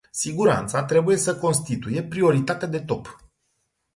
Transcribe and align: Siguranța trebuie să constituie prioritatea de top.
Siguranța 0.11 0.83
trebuie 0.85 1.17
să 1.17 1.35
constituie 1.37 2.03
prioritatea 2.03 2.67
de 2.67 2.79
top. 2.79 3.23